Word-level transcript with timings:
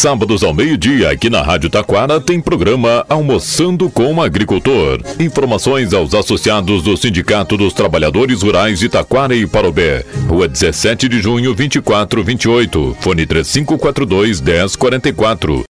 sábados 0.00 0.42
ao 0.42 0.54
meio-dia, 0.54 1.10
aqui 1.10 1.28
na 1.28 1.42
Rádio 1.42 1.68
Taquara, 1.68 2.18
tem 2.18 2.40
programa 2.40 3.04
Almoçando 3.06 3.90
com 3.90 4.14
o 4.14 4.22
Agricultor. 4.22 4.98
Informações 5.18 5.92
aos 5.92 6.14
associados 6.14 6.82
do 6.82 6.96
Sindicato 6.96 7.54
dos 7.54 7.74
Trabalhadores 7.74 8.40
Rurais 8.40 8.78
de 8.78 8.88
Taquara 8.88 9.34
e 9.34 9.46
Parobé. 9.46 10.02
Rua 10.26 10.48
17 10.48 11.06
de 11.06 11.20
junho, 11.20 11.54
2428. 11.54 12.96
Fone 12.98 13.26
3542 13.26 14.40
1044. 14.40 15.64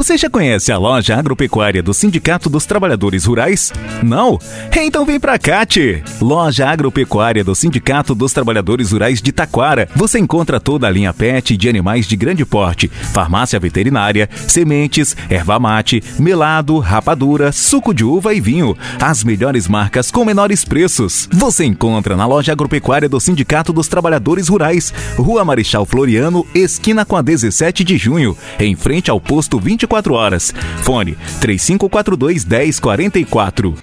Você 0.00 0.16
já 0.16 0.30
conhece 0.30 0.72
a 0.72 0.78
loja 0.78 1.14
agropecuária 1.14 1.82
do 1.82 1.92
Sindicato 1.92 2.48
dos 2.48 2.64
Trabalhadores 2.64 3.26
Rurais? 3.26 3.70
Não? 4.02 4.38
Então 4.74 5.04
vem 5.04 5.20
pra 5.20 5.38
Cate! 5.38 6.02
Loja 6.22 6.70
agropecuária 6.70 7.44
do 7.44 7.54
Sindicato 7.54 8.14
dos 8.14 8.32
Trabalhadores 8.32 8.92
Rurais 8.92 9.20
de 9.20 9.30
Taquara. 9.30 9.86
Você 9.94 10.18
encontra 10.18 10.58
toda 10.58 10.86
a 10.86 10.90
linha 10.90 11.12
PET 11.12 11.54
de 11.54 11.68
animais 11.68 12.06
de 12.06 12.16
grande 12.16 12.46
porte, 12.46 12.88
farmácia 12.88 13.60
veterinária, 13.60 14.26
sementes, 14.48 15.14
erva 15.28 15.58
mate, 15.58 16.02
melado, 16.18 16.78
rapadura, 16.78 17.52
suco 17.52 17.92
de 17.92 18.02
uva 18.02 18.32
e 18.32 18.40
vinho. 18.40 18.74
As 18.98 19.22
melhores 19.22 19.68
marcas 19.68 20.10
com 20.10 20.24
menores 20.24 20.64
preços. 20.64 21.28
Você 21.30 21.66
encontra 21.66 22.16
na 22.16 22.24
loja 22.24 22.52
agropecuária 22.52 23.06
do 23.08 23.20
Sindicato 23.20 23.70
dos 23.70 23.86
Trabalhadores 23.86 24.48
Rurais, 24.48 24.94
Rua 25.18 25.44
Marechal 25.44 25.84
Floriano, 25.84 26.46
esquina 26.54 27.04
com 27.04 27.16
a 27.16 27.22
17 27.22 27.84
de 27.84 27.98
junho, 27.98 28.34
em 28.58 28.74
frente 28.74 29.10
ao 29.10 29.20
posto 29.20 29.60
20 29.60 29.89
24 29.90 30.14
horas. 30.14 30.54
Fone 30.82 31.18
3542 31.40 32.44
1044. 32.44 33.74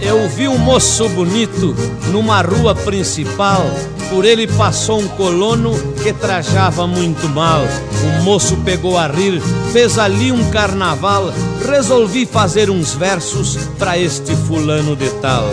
Eu 0.00 0.28
vi 0.28 0.48
um 0.48 0.58
moço 0.58 1.08
bonito 1.08 1.74
numa 2.12 2.42
rua 2.42 2.74
principal. 2.74 3.64
Por 4.10 4.24
ele 4.24 4.46
passou 4.46 5.00
um 5.00 5.08
colono 5.08 5.72
que 6.02 6.12
trajava 6.12 6.86
muito 6.86 7.28
mal. 7.30 7.62
O 8.04 8.22
moço 8.22 8.56
pegou 8.58 8.96
a 8.96 9.08
rir, 9.08 9.40
fez 9.72 9.98
ali 9.98 10.30
um 10.30 10.50
carnaval. 10.50 11.32
Resolvi 11.66 12.26
fazer 12.26 12.70
uns 12.70 12.94
versos 12.94 13.56
para 13.78 13.98
este 13.98 14.36
fulano 14.36 14.94
de 14.94 15.08
tal. 15.20 15.50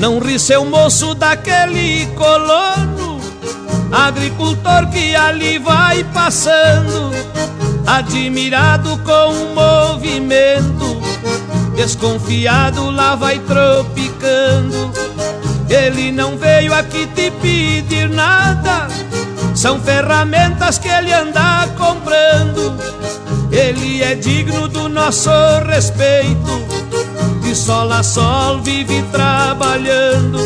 Não 0.00 0.18
ri 0.18 0.38
seu 0.38 0.64
moço 0.64 1.14
daquele 1.14 2.06
colono, 2.16 3.20
agricultor 3.92 4.88
que 4.88 5.14
ali 5.14 5.58
vai 5.58 6.02
passando, 6.04 7.10
admirado 7.86 8.98
com 9.04 9.28
o 9.30 9.54
movimento, 9.54 11.02
desconfiado 11.76 12.90
lá 12.90 13.14
vai 13.14 13.40
tropicando. 13.40 14.90
Ele 15.68 16.10
não 16.10 16.34
veio 16.38 16.72
aqui 16.72 17.06
te 17.08 17.30
pedir 17.32 18.08
nada, 18.08 18.88
são 19.54 19.78
ferramentas 19.78 20.78
que 20.78 20.88
ele 20.88 21.12
anda 21.12 21.68
comprando. 21.76 22.74
Ele 23.52 24.02
é 24.02 24.14
digno 24.14 24.66
do 24.66 24.88
nosso 24.88 25.28
respeito 25.66 26.79
de 27.50 27.56
sol 27.56 27.90
a 27.90 28.00
sol 28.00 28.58
vive 28.60 29.02
trabalhando. 29.10 30.38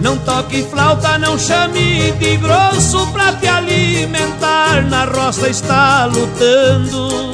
Não 0.00 0.16
toque 0.18 0.62
flauta, 0.62 1.18
não 1.18 1.36
chame 1.36 2.12
de 2.12 2.36
grosso 2.36 3.12
pra 3.12 3.32
te 3.32 3.48
alimentar. 3.48 4.88
Na 4.88 5.04
roça 5.04 5.48
está 5.48 6.06
lutando. 6.06 7.32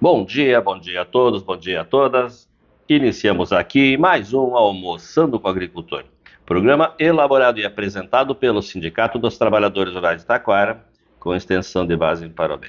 Bom 0.00 0.24
dia, 0.24 0.60
bom 0.60 0.80
dia 0.80 1.02
a 1.02 1.04
todos, 1.04 1.44
bom 1.44 1.56
dia 1.56 1.82
a 1.82 1.84
todas. 1.84 2.48
Iniciamos 2.88 3.52
aqui 3.52 3.96
mais 3.96 4.34
um 4.34 4.56
Almoçando 4.56 5.38
com 5.38 5.46
o 5.46 5.50
Agricultor. 5.50 6.02
Programa 6.46 6.94
elaborado 6.96 7.58
e 7.58 7.66
apresentado 7.66 8.32
pelo 8.32 8.62
Sindicato 8.62 9.18
dos 9.18 9.36
Trabalhadores 9.36 9.92
Rurais 9.92 10.20
de 10.20 10.26
Taquara, 10.28 10.86
com 11.18 11.34
extensão 11.34 11.84
de 11.84 11.96
base 11.96 12.24
em 12.24 12.30
Parobé. 12.30 12.68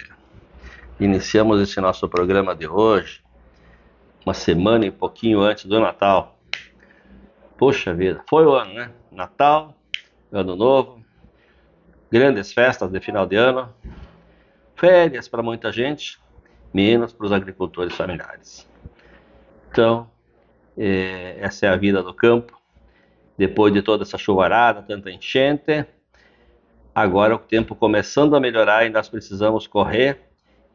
Iniciamos 1.00 1.62
esse 1.62 1.80
nosso 1.80 2.10
programa 2.10 2.56
de 2.56 2.68
hoje, 2.68 3.22
uma 4.26 4.34
semana 4.34 4.88
e 4.88 4.90
pouquinho 4.90 5.42
antes 5.42 5.66
do 5.66 5.80
Natal. 5.80 6.40
Poxa 7.56 7.94
vida, 7.94 8.24
foi 8.28 8.48
o 8.48 8.56
ano, 8.56 8.74
né? 8.74 8.92
Natal, 9.12 9.76
Ano 10.32 10.56
Novo, 10.56 11.06
grandes 12.12 12.52
festas 12.52 12.90
de 12.90 13.00
final 13.00 13.28
de 13.28 13.36
ano, 13.36 13.72
férias 14.76 15.28
para 15.28 15.44
muita 15.44 15.72
gente, 15.72 16.18
menos 16.74 17.14
para 17.14 17.28
os 17.28 17.32
agricultores 17.32 17.94
familiares. 17.96 18.68
Então, 19.70 20.10
é, 20.76 21.38
essa 21.40 21.68
é 21.68 21.70
a 21.70 21.76
vida 21.76 22.02
do 22.02 22.12
campo 22.12 22.57
depois 23.38 23.72
de 23.72 23.82
toda 23.82 24.04
essa 24.04 24.18
chuvarada, 24.18 24.82
tanta 24.82 25.12
enchente. 25.12 25.86
Agora 26.94 27.36
o 27.36 27.40
tempo 27.40 27.76
começando 27.76 28.36
a 28.36 28.40
melhorar 28.40 28.86
e 28.86 28.90
nós 28.90 29.08
precisamos 29.08 29.68
correr 29.68 30.22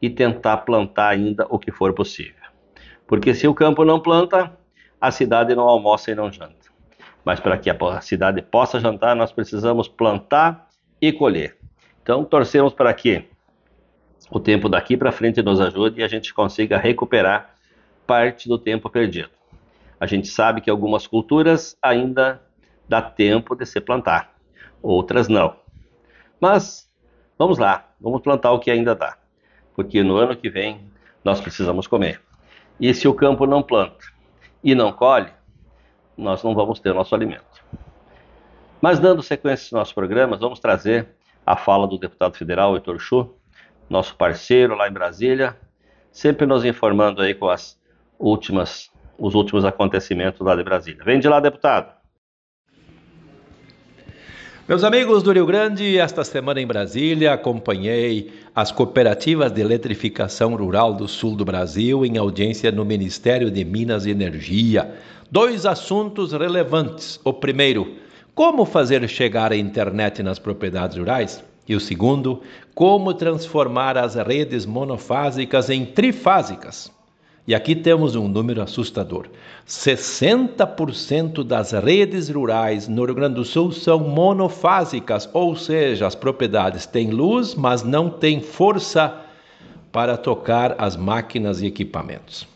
e 0.01 0.09
tentar 0.09 0.57
plantar 0.57 1.09
ainda 1.09 1.45
o 1.49 1.59
que 1.59 1.71
for 1.71 1.93
possível. 1.93 2.43
Porque 3.05 3.33
se 3.33 3.47
o 3.47 3.53
campo 3.53 3.83
não 3.83 3.99
planta, 3.99 4.57
a 4.99 5.11
cidade 5.11 5.53
não 5.53 5.67
almoça 5.67 6.11
e 6.11 6.15
não 6.15 6.31
janta. 6.31 6.71
Mas 7.25 7.39
para 7.39 7.57
que 7.57 7.69
a 7.69 8.01
cidade 8.01 8.41
possa 8.41 8.79
jantar, 8.79 9.15
nós 9.15 9.31
precisamos 9.31 9.87
plantar 9.87 10.69
e 11.01 11.11
colher. 11.11 11.57
Então 12.01 12.23
torcemos 12.23 12.73
para 12.73 12.93
que 12.93 13.25
o 14.29 14.39
tempo 14.39 14.69
daqui 14.69 14.95
para 14.95 15.11
frente 15.11 15.41
nos 15.41 15.59
ajude 15.59 15.99
e 15.99 16.03
a 16.03 16.07
gente 16.07 16.33
consiga 16.33 16.77
recuperar 16.77 17.55
parte 18.07 18.47
do 18.47 18.57
tempo 18.57 18.89
perdido. 18.89 19.29
A 19.99 20.05
gente 20.05 20.27
sabe 20.27 20.59
que 20.59 20.69
algumas 20.69 21.07
culturas 21.07 21.77
ainda 21.81 22.41
dá 22.87 23.01
tempo 23.01 23.55
de 23.55 23.65
se 23.65 23.79
plantar, 23.79 24.33
outras 24.81 25.27
não. 25.27 25.55
Mas 26.39 26.91
vamos 27.37 27.57
lá, 27.57 27.89
vamos 27.99 28.21
plantar 28.21 28.51
o 28.51 28.59
que 28.59 28.69
ainda 28.69 28.93
dá, 28.95 29.17
porque 29.75 30.03
no 30.03 30.17
ano 30.17 30.35
que 30.35 30.49
vem 30.49 30.91
nós 31.23 31.39
precisamos 31.39 31.87
comer. 31.87 32.21
E 32.79 32.93
se 32.93 33.07
o 33.07 33.13
campo 33.13 33.45
não 33.45 33.61
planta 33.61 34.05
e 34.63 34.75
não 34.75 34.91
colhe, 34.91 35.31
nós 36.17 36.43
não 36.43 36.53
vamos 36.53 36.79
ter 36.79 36.93
nosso 36.93 37.15
alimento. 37.15 37.63
Mas 38.81 38.99
dando 38.99 39.23
sequência 39.23 39.65
aos 39.65 39.71
nossos 39.71 39.93
programas, 39.93 40.39
vamos 40.39 40.59
trazer 40.59 41.07
a 41.45 41.55
fala 41.55 41.87
do 41.87 41.97
deputado 41.97 42.37
federal 42.37 42.75
Heitor 42.75 42.99
Chu, 42.99 43.33
nosso 43.89 44.15
parceiro 44.15 44.75
lá 44.75 44.87
em 44.87 44.91
Brasília, 44.91 45.57
sempre 46.11 46.45
nos 46.45 46.65
informando 46.65 47.21
aí 47.21 47.33
com 47.33 47.49
as 47.49 47.79
últimas, 48.19 48.91
os 49.17 49.35
últimos 49.35 49.65
acontecimentos 49.65 50.39
lá 50.41 50.55
de 50.55 50.63
Brasília. 50.63 51.03
Vem 51.03 51.19
de 51.19 51.27
lá, 51.27 51.39
deputado. 51.39 52.02
Meus 54.73 54.83
amigos 54.83 55.21
do 55.21 55.31
Rio 55.31 55.45
Grande, 55.45 55.99
esta 55.99 56.23
semana 56.23 56.59
em 56.59 56.65
Brasília 56.65 57.31
acompanhei 57.31 58.33
as 58.55 58.71
cooperativas 58.71 59.51
de 59.51 59.61
eletrificação 59.61 60.55
rural 60.55 60.95
do 60.95 61.07
sul 61.07 61.35
do 61.35 61.45
Brasil 61.45 62.03
em 62.03 62.17
audiência 62.17 62.71
no 62.71 62.83
Ministério 62.83 63.51
de 63.51 63.63
Minas 63.63 64.07
e 64.07 64.09
Energia. 64.09 64.95
Dois 65.29 65.67
assuntos 65.67 66.31
relevantes. 66.31 67.19
O 67.23 67.31
primeiro, 67.31 67.97
como 68.33 68.65
fazer 68.65 69.07
chegar 69.07 69.51
a 69.51 69.55
internet 69.55 70.23
nas 70.23 70.39
propriedades 70.39 70.97
rurais? 70.97 71.43
E 71.67 71.75
o 71.75 71.79
segundo, 71.79 72.41
como 72.73 73.13
transformar 73.13 73.95
as 73.95 74.15
redes 74.15 74.65
monofásicas 74.65 75.69
em 75.69 75.85
trifásicas. 75.85 76.91
E 77.45 77.53
aqui 77.53 77.75
temos 77.75 78.15
um 78.15 78.29
número 78.29 78.61
assustador: 78.61 79.27
60% 79.67 81.43
das 81.43 81.73
redes 81.73 82.29
rurais 82.29 82.87
no 82.87 83.03
Rio 83.03 83.15
Grande 83.15 83.35
do 83.35 83.43
Sul 83.43 83.73
são 83.73 83.99
monofásicas, 83.99 85.29
ou 85.33 85.53
seja, 85.53 86.07
as 86.07 86.15
propriedades 86.15 86.85
têm 86.85 87.11
luz, 87.11 87.53
mas 87.53 87.83
não 87.83 88.09
têm 88.09 88.39
força 88.39 89.13
para 89.91 90.15
tocar 90.15 90.75
as 90.77 90.95
máquinas 90.95 91.61
e 91.61 91.67
equipamentos. 91.67 92.47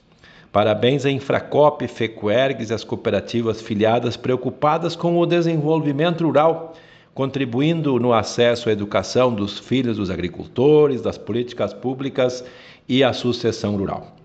Parabéns 0.54 1.06
à 1.06 1.12
Infracop, 1.12 1.86
Fecoergs 1.86 2.70
e 2.70 2.74
as 2.74 2.84
cooperativas 2.86 3.62
filiadas 3.62 4.16
preocupadas 4.16 4.96
com 4.96 5.20
o 5.20 5.26
desenvolvimento 5.26 6.24
rural, 6.24 6.74
contribuindo 7.14 8.00
no 8.00 8.14
acesso 8.14 8.70
à 8.70 8.72
educação 8.72 9.34
dos 9.34 9.60
filhos 9.60 9.98
dos 9.98 10.10
agricultores, 10.10 11.02
das 11.02 11.18
políticas 11.18 11.74
públicas 11.74 12.44
e 12.88 13.04
à 13.04 13.12
sucessão 13.12 13.76
rural. 13.76 14.17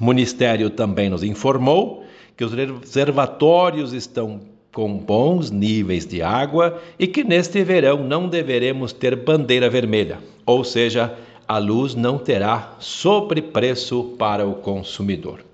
O 0.00 0.04
Ministério 0.06 0.70
também 0.70 1.10
nos 1.10 1.22
informou 1.22 2.04
que 2.34 2.42
os 2.42 2.54
reservatórios 2.54 3.92
estão 3.92 4.40
com 4.72 4.96
bons 4.96 5.50
níveis 5.50 6.06
de 6.06 6.22
água 6.22 6.80
e 6.98 7.06
que 7.06 7.22
neste 7.22 7.62
verão 7.62 8.02
não 8.02 8.26
deveremos 8.26 8.94
ter 8.94 9.14
bandeira 9.14 9.68
vermelha, 9.68 10.18
ou 10.46 10.64
seja, 10.64 11.14
a 11.46 11.58
luz 11.58 11.94
não 11.94 12.16
terá 12.16 12.76
sobrepreço 12.78 14.14
para 14.16 14.46
o 14.46 14.54
consumidor. 14.54 15.44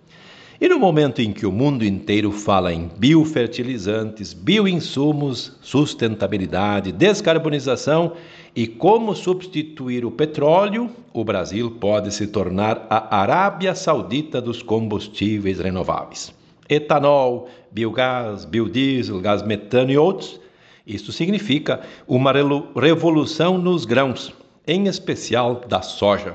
E 0.60 0.68
no 0.68 0.78
momento 0.78 1.20
em 1.20 1.32
que 1.32 1.44
o 1.44 1.52
mundo 1.52 1.84
inteiro 1.84 2.30
fala 2.30 2.72
em 2.72 2.88
biofertilizantes, 2.96 4.32
bioinsumos, 4.32 5.56
sustentabilidade, 5.60 6.92
descarbonização 6.92 8.12
e 8.56 8.66
como 8.66 9.14
substituir 9.14 10.02
o 10.06 10.10
petróleo, 10.10 10.90
o 11.12 11.22
Brasil 11.22 11.72
pode 11.72 12.10
se 12.10 12.26
tornar 12.26 12.86
a 12.88 13.18
Arábia 13.18 13.74
Saudita 13.74 14.40
dos 14.40 14.62
combustíveis 14.62 15.60
renováveis. 15.60 16.34
Etanol, 16.66 17.50
biogás, 17.70 18.46
biodiesel, 18.46 19.20
gás 19.20 19.42
metano 19.42 19.92
e 19.92 19.98
outros. 19.98 20.40
Isso 20.86 21.12
significa 21.12 21.82
uma 22.08 22.32
revolução 22.74 23.58
nos 23.58 23.84
grãos, 23.84 24.32
em 24.66 24.86
especial 24.86 25.60
da 25.68 25.82
soja. 25.82 26.34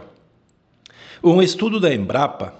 Um 1.23 1.41
estudo 1.41 1.79
da 1.79 1.91
Embrapa 1.91 2.53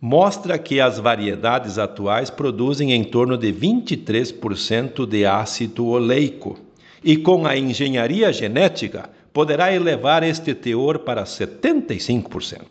mostra 0.00 0.58
que 0.58 0.80
as 0.80 0.98
variedades 0.98 1.78
atuais 1.78 2.28
produzem 2.28 2.92
em 2.92 3.04
torno 3.04 3.38
de 3.38 3.52
23% 3.52 5.06
de 5.06 5.24
ácido 5.24 5.86
oleico 5.86 6.65
e 7.06 7.16
com 7.16 7.46
a 7.46 7.56
engenharia 7.56 8.32
genética 8.32 9.08
poderá 9.32 9.72
elevar 9.72 10.24
este 10.24 10.52
teor 10.52 10.98
para 10.98 11.22
75%. 11.22 12.62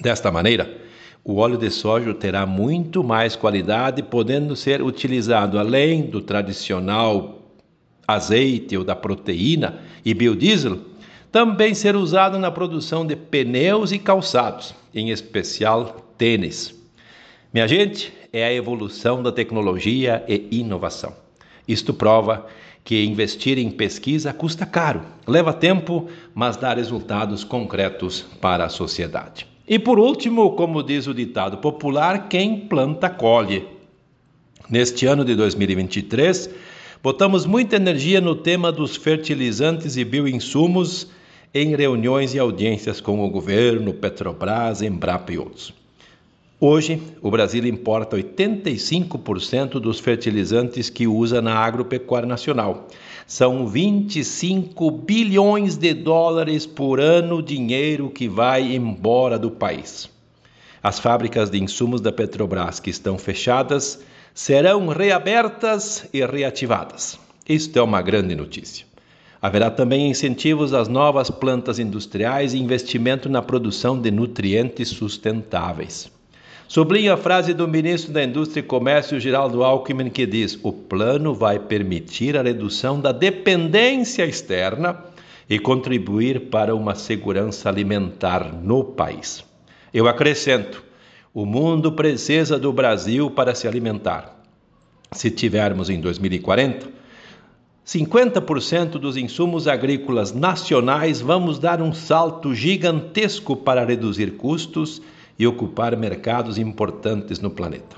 Desta 0.00 0.32
maneira, 0.32 0.68
o 1.24 1.36
óleo 1.36 1.56
de 1.56 1.70
soja 1.70 2.12
terá 2.12 2.44
muito 2.44 3.04
mais 3.04 3.36
qualidade, 3.36 4.02
podendo 4.02 4.56
ser 4.56 4.82
utilizado 4.82 5.60
além 5.60 6.02
do 6.02 6.20
tradicional 6.20 7.38
azeite 8.04 8.76
ou 8.76 8.82
da 8.82 8.96
proteína 8.96 9.78
e 10.04 10.12
biodiesel, 10.12 10.80
também 11.30 11.72
ser 11.72 11.94
usado 11.94 12.36
na 12.36 12.50
produção 12.50 13.06
de 13.06 13.14
pneus 13.14 13.92
e 13.92 14.00
calçados, 14.00 14.74
em 14.92 15.10
especial 15.10 16.04
tênis. 16.18 16.74
Minha 17.54 17.68
gente, 17.68 18.12
é 18.32 18.44
a 18.44 18.52
evolução 18.52 19.22
da 19.22 19.30
tecnologia 19.30 20.24
e 20.26 20.48
inovação. 20.50 21.14
Isto 21.68 21.94
prova 21.94 22.48
que 22.84 23.04
investir 23.04 23.58
em 23.58 23.70
pesquisa 23.70 24.32
custa 24.32 24.66
caro, 24.66 25.02
leva 25.26 25.52
tempo, 25.52 26.08
mas 26.34 26.56
dá 26.56 26.74
resultados 26.74 27.44
concretos 27.44 28.24
para 28.40 28.64
a 28.64 28.68
sociedade. 28.68 29.46
E 29.68 29.78
por 29.78 29.98
último, 29.98 30.52
como 30.56 30.82
diz 30.82 31.06
o 31.06 31.14
ditado 31.14 31.58
popular, 31.58 32.28
quem 32.28 32.58
planta 32.58 33.08
colhe. 33.08 33.66
Neste 34.68 35.06
ano 35.06 35.24
de 35.24 35.34
2023, 35.36 36.50
botamos 37.02 37.46
muita 37.46 37.76
energia 37.76 38.20
no 38.20 38.34
tema 38.34 38.72
dos 38.72 38.96
fertilizantes 38.96 39.96
e 39.96 40.04
bioinsumos 40.04 41.08
em 41.52 41.74
reuniões 41.74 42.34
e 42.34 42.38
audiências 42.38 43.00
com 43.00 43.24
o 43.24 43.30
governo, 43.30 43.92
Petrobras, 43.92 44.82
Embrapa 44.82 45.32
e 45.32 45.38
outros. 45.38 45.79
Hoje, 46.62 47.00
o 47.22 47.30
Brasil 47.30 47.64
importa 47.64 48.18
85% 48.18 49.80
dos 49.80 49.98
fertilizantes 49.98 50.90
que 50.90 51.06
usa 51.06 51.40
na 51.40 51.54
agropecuária 51.54 52.28
nacional. 52.28 52.86
São 53.26 53.66
25 53.66 54.90
bilhões 54.90 55.78
de 55.78 55.94
dólares 55.94 56.66
por 56.66 57.00
ano 57.00 57.42
dinheiro 57.42 58.10
que 58.10 58.28
vai 58.28 58.74
embora 58.74 59.38
do 59.38 59.50
país. 59.50 60.10
As 60.82 60.98
fábricas 60.98 61.48
de 61.48 61.58
insumos 61.58 62.02
da 62.02 62.12
Petrobras 62.12 62.78
que 62.78 62.90
estão 62.90 63.16
fechadas 63.16 64.04
serão 64.34 64.88
reabertas 64.88 66.06
e 66.12 66.22
reativadas. 66.26 67.18
Isto 67.48 67.78
é 67.78 67.82
uma 67.82 68.02
grande 68.02 68.34
notícia. 68.34 68.84
Haverá 69.40 69.70
também 69.70 70.10
incentivos 70.10 70.74
às 70.74 70.88
novas 70.88 71.30
plantas 71.30 71.78
industriais 71.78 72.52
e 72.52 72.58
investimento 72.58 73.30
na 73.30 73.40
produção 73.40 73.98
de 73.98 74.10
nutrientes 74.10 74.88
sustentáveis. 74.88 76.19
Sublinho 76.70 77.12
a 77.12 77.16
frase 77.16 77.52
do 77.52 77.66
ministro 77.66 78.12
da 78.12 78.22
Indústria 78.22 78.60
e 78.60 78.62
Comércio, 78.62 79.18
Geraldo 79.18 79.64
Alckmin, 79.64 80.08
que 80.08 80.24
diz: 80.24 80.56
o 80.62 80.72
plano 80.72 81.34
vai 81.34 81.58
permitir 81.58 82.36
a 82.36 82.42
redução 82.42 83.00
da 83.00 83.10
dependência 83.10 84.24
externa 84.24 84.96
e 85.48 85.58
contribuir 85.58 86.42
para 86.42 86.72
uma 86.72 86.94
segurança 86.94 87.68
alimentar 87.68 88.54
no 88.54 88.84
país. 88.84 89.44
Eu 89.92 90.06
acrescento: 90.06 90.84
o 91.34 91.44
mundo 91.44 91.90
precisa 91.90 92.56
do 92.56 92.72
Brasil 92.72 93.32
para 93.32 93.52
se 93.52 93.66
alimentar. 93.66 94.40
Se 95.10 95.28
tivermos 95.28 95.90
em 95.90 96.00
2040 96.00 96.88
50% 97.84 98.90
dos 98.90 99.16
insumos 99.16 99.66
agrícolas 99.66 100.32
nacionais, 100.32 101.20
vamos 101.20 101.58
dar 101.58 101.82
um 101.82 101.92
salto 101.92 102.54
gigantesco 102.54 103.56
para 103.56 103.84
reduzir 103.84 104.36
custos 104.36 105.02
e 105.40 105.46
ocupar 105.46 105.96
mercados 105.96 106.58
importantes 106.58 107.40
no 107.40 107.48
planeta. 107.48 107.96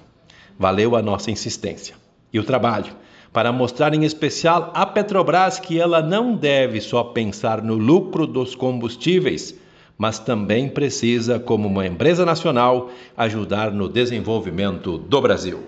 Valeu 0.56 0.94
a 0.94 1.02
nossa 1.02 1.28
insistência 1.28 1.96
e 2.32 2.38
o 2.38 2.44
trabalho 2.44 2.94
para 3.32 3.50
mostrar 3.50 3.92
em 3.94 4.04
especial 4.04 4.70
à 4.72 4.86
Petrobras 4.86 5.58
que 5.58 5.80
ela 5.80 6.00
não 6.00 6.36
deve 6.36 6.80
só 6.80 7.02
pensar 7.02 7.60
no 7.60 7.74
lucro 7.74 8.28
dos 8.28 8.54
combustíveis, 8.54 9.58
mas 9.98 10.20
também 10.20 10.68
precisa, 10.68 11.40
como 11.40 11.66
uma 11.66 11.84
empresa 11.84 12.24
nacional, 12.24 12.90
ajudar 13.16 13.72
no 13.72 13.88
desenvolvimento 13.88 14.96
do 14.96 15.20
Brasil. 15.20 15.64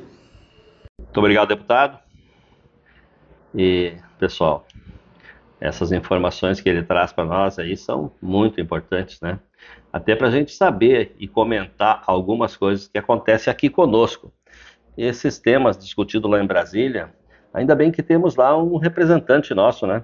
Muito 1.01 1.19
obrigado, 1.19 1.49
deputado. 1.49 1.99
E, 3.53 3.95
pessoal, 4.17 4.65
essas 5.61 5.91
informações 5.91 6.61
que 6.61 6.69
ele 6.69 6.85
traz 6.85 7.13
para 7.13 7.25
nós 7.25 7.59
aí 7.59 7.77
são 7.77 8.13
muito 8.23 8.61
importantes, 8.61 9.21
né? 9.21 9.41
Até 9.93 10.17
para 10.17 10.29
a 10.29 10.31
gente 10.31 10.53
saber 10.53 11.15
e 11.19 11.29
comentar 11.29 12.03
algumas 12.07 12.57
coisas 12.57 12.89
que 12.89 12.99
acontecem 12.99 13.51
aqui 13.51 13.69
conosco. 13.69 14.33
Esses 14.97 15.39
temas 15.39 15.79
discutidos 15.79 16.31
lá 16.31 16.43
em 16.43 16.47
Brasília, 16.47 17.13
ainda 17.53 17.75
bem 17.75 17.93
que 17.93 18.03
temos 18.03 18.37
lá 18.37 18.57
um 18.61 18.77
representante 18.77 19.55
nosso, 19.55 19.87
né? 19.87 20.03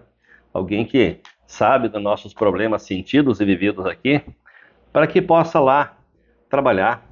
Alguém 0.52 0.84
que 0.84 1.20
sabe 1.46 1.88
dos 1.88 2.02
nossos 2.02 2.32
problemas 2.32 2.82
sentidos 2.82 3.40
e 3.40 3.44
vividos 3.44 3.84
aqui, 3.84 4.22
para 4.92 5.06
que 5.06 5.20
possa 5.20 5.58
lá 5.58 5.98
trabalhar 6.48 7.04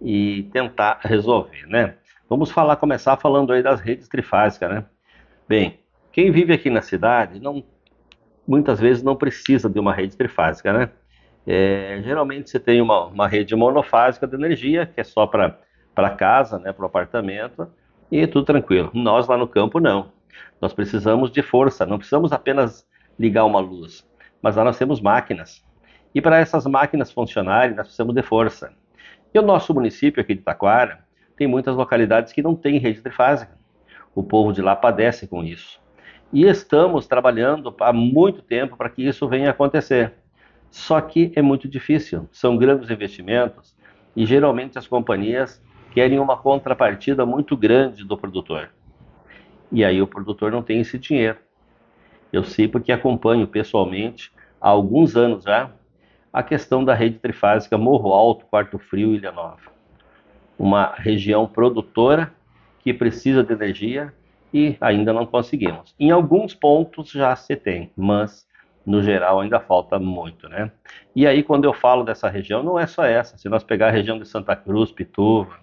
e 0.00 0.44
tentar 0.52 1.00
resolver, 1.02 1.66
né? 1.66 1.94
Vamos 2.28 2.50
falar, 2.50 2.76
começar 2.76 3.16
falando 3.16 3.52
aí 3.52 3.62
das 3.62 3.80
redes 3.80 4.08
trifásicas, 4.08 4.68
né? 4.68 4.84
Bem, 5.48 5.78
quem 6.10 6.32
vive 6.32 6.52
aqui 6.52 6.68
na 6.70 6.82
cidade 6.82 7.40
não, 7.40 7.62
muitas 8.46 8.80
vezes 8.80 9.02
não 9.02 9.14
precisa 9.14 9.70
de 9.70 9.78
uma 9.78 9.94
rede 9.94 10.16
trifásica, 10.16 10.72
né? 10.72 10.90
É, 11.46 12.00
geralmente 12.02 12.50
você 12.50 12.58
tem 12.58 12.80
uma, 12.80 13.06
uma, 13.06 13.28
rede 13.28 13.54
monofásica 13.54 14.26
de 14.26 14.34
energia, 14.34 14.86
que 14.86 15.00
é 15.00 15.04
só 15.04 15.26
para 15.26 16.10
casa, 16.16 16.58
né, 16.58 16.72
para 16.72 16.82
o 16.82 16.86
apartamento, 16.86 17.68
e 18.10 18.26
tudo 18.26 18.44
tranquilo. 18.44 18.90
Nós 18.92 19.28
lá 19.28 19.36
no 19.36 19.46
campo 19.46 19.78
não. 19.78 20.12
Nós 20.60 20.72
precisamos 20.72 21.30
de 21.30 21.42
força, 21.42 21.86
não 21.86 21.98
precisamos 21.98 22.32
apenas 22.32 22.86
ligar 23.18 23.44
uma 23.44 23.60
luz, 23.60 24.06
mas 24.42 24.56
lá 24.56 24.64
nós 24.64 24.76
temos 24.76 25.00
máquinas. 25.00 25.64
E 26.14 26.20
para 26.20 26.38
essas 26.38 26.66
máquinas 26.66 27.12
funcionarem, 27.12 27.76
nós 27.76 27.86
precisamos 27.86 28.14
de 28.14 28.22
força. 28.22 28.72
E 29.32 29.38
o 29.38 29.42
nosso 29.42 29.72
município 29.72 30.20
aqui 30.20 30.34
de 30.34 30.42
Taquara 30.42 31.04
tem 31.36 31.46
muitas 31.46 31.76
localidades 31.76 32.32
que 32.32 32.42
não 32.42 32.56
têm 32.56 32.78
rede 32.78 33.02
trifásica. 33.02 33.56
O 34.14 34.22
povo 34.22 34.52
de 34.52 34.62
lá 34.62 34.74
padece 34.74 35.26
com 35.26 35.44
isso. 35.44 35.78
E 36.32 36.44
estamos 36.44 37.06
trabalhando 37.06 37.74
há 37.80 37.92
muito 37.92 38.42
tempo 38.42 38.76
para 38.76 38.88
que 38.88 39.06
isso 39.06 39.28
venha 39.28 39.48
a 39.48 39.50
acontecer. 39.50 40.14
Só 40.76 41.00
que 41.00 41.32
é 41.34 41.40
muito 41.40 41.66
difícil, 41.66 42.28
são 42.30 42.54
grandes 42.58 42.90
investimentos 42.90 43.74
e 44.14 44.26
geralmente 44.26 44.78
as 44.78 44.86
companhias 44.86 45.60
querem 45.90 46.18
uma 46.18 46.36
contrapartida 46.36 47.24
muito 47.24 47.56
grande 47.56 48.04
do 48.04 48.14
produtor. 48.14 48.68
E 49.72 49.82
aí 49.82 50.02
o 50.02 50.06
produtor 50.06 50.52
não 50.52 50.62
tem 50.62 50.82
esse 50.82 50.98
dinheiro. 50.98 51.38
Eu 52.30 52.44
sei 52.44 52.68
porque 52.68 52.92
acompanho 52.92 53.48
pessoalmente 53.48 54.30
há 54.60 54.68
alguns 54.68 55.16
anos 55.16 55.44
já 55.44 55.70
a 56.30 56.42
questão 56.42 56.84
da 56.84 56.92
rede 56.92 57.18
trifásica 57.20 57.78
Morro 57.78 58.12
Alto, 58.12 58.44
Quarto 58.44 58.78
Frio, 58.78 59.14
Ilha 59.14 59.32
Nova. 59.32 59.72
Uma 60.58 60.92
região 60.94 61.46
produtora 61.46 62.34
que 62.80 62.92
precisa 62.92 63.42
de 63.42 63.54
energia 63.54 64.12
e 64.52 64.76
ainda 64.78 65.10
não 65.10 65.24
conseguimos. 65.24 65.94
Em 65.98 66.10
alguns 66.10 66.52
pontos 66.54 67.10
já 67.10 67.34
se 67.34 67.56
tem, 67.56 67.90
mas 67.96 68.45
no 68.86 69.02
geral 69.02 69.40
ainda 69.40 69.58
falta 69.58 69.98
muito, 69.98 70.48
né? 70.48 70.70
E 71.14 71.26
aí 71.26 71.42
quando 71.42 71.64
eu 71.64 71.72
falo 71.72 72.04
dessa 72.04 72.28
região, 72.28 72.62
não 72.62 72.78
é 72.78 72.86
só 72.86 73.04
essa. 73.04 73.36
Se 73.36 73.48
nós 73.48 73.64
pegar 73.64 73.88
a 73.88 73.90
região 73.90 74.18
de 74.18 74.26
Santa 74.26 74.54
Cruz, 74.54 74.92
Pituva, 74.92 75.58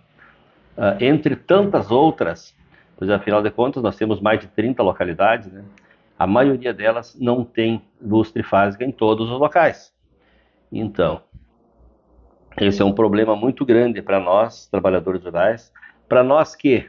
uh, 0.77 1.01
entre 1.01 1.37
tantas 1.37 1.89
outras, 1.89 2.53
pois 2.97 3.09
afinal 3.09 3.41
de 3.41 3.49
contas 3.49 3.81
nós 3.81 3.95
temos 3.95 4.19
mais 4.19 4.41
de 4.41 4.47
30 4.47 4.83
localidades, 4.83 5.51
né? 5.51 5.63
A 6.19 6.27
maioria 6.27 6.73
delas 6.73 7.17
não 7.19 7.43
tem 7.43 7.81
luz 8.01 8.31
trifásica 8.31 8.83
em 8.83 8.91
todos 8.91 9.31
os 9.31 9.39
locais. 9.39 9.93
Então, 10.71 11.21
esse 12.59 12.81
é 12.81 12.85
um 12.85 12.93
problema 12.93 13.35
muito 13.35 13.65
grande 13.65 14.01
para 14.01 14.19
nós, 14.19 14.67
trabalhadores 14.67 15.23
rurais, 15.23 15.73
para 16.07 16.23
nós 16.23 16.55
que 16.55 16.87